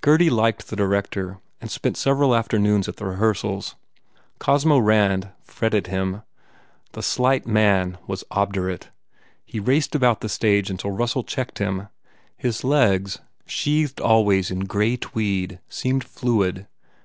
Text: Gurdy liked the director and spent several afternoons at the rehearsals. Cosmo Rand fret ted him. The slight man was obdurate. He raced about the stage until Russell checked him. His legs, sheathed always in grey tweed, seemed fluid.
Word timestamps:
Gurdy 0.00 0.30
liked 0.30 0.66
the 0.66 0.74
director 0.74 1.38
and 1.60 1.70
spent 1.70 1.96
several 1.96 2.34
afternoons 2.34 2.88
at 2.88 2.96
the 2.96 3.04
rehearsals. 3.04 3.76
Cosmo 4.40 4.78
Rand 4.78 5.28
fret 5.44 5.70
ted 5.70 5.86
him. 5.86 6.22
The 6.94 7.04
slight 7.04 7.46
man 7.46 7.96
was 8.08 8.24
obdurate. 8.32 8.90
He 9.44 9.60
raced 9.60 9.94
about 9.94 10.22
the 10.22 10.28
stage 10.28 10.70
until 10.70 10.90
Russell 10.90 11.22
checked 11.22 11.60
him. 11.60 11.86
His 12.36 12.64
legs, 12.64 13.20
sheathed 13.46 14.00
always 14.00 14.50
in 14.50 14.64
grey 14.64 14.96
tweed, 14.96 15.60
seemed 15.68 16.02
fluid. 16.02 16.66